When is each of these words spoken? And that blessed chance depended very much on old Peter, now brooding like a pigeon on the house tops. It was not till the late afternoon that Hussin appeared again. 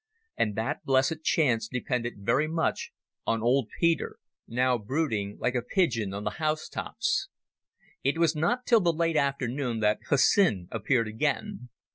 And 0.35 0.55
that 0.55 0.83
blessed 0.83 1.21
chance 1.23 1.67
depended 1.67 2.25
very 2.25 2.47
much 2.47 2.91
on 3.27 3.43
old 3.43 3.69
Peter, 3.79 4.17
now 4.47 4.75
brooding 4.79 5.37
like 5.39 5.53
a 5.53 5.61
pigeon 5.61 6.11
on 6.11 6.23
the 6.23 6.39
house 6.41 6.67
tops. 6.67 7.29
It 8.03 8.17
was 8.17 8.35
not 8.35 8.65
till 8.65 8.81
the 8.81 8.91
late 8.91 9.15
afternoon 9.15 9.79
that 9.81 9.99
Hussin 10.09 10.67
appeared 10.71 11.07
again. 11.07 11.69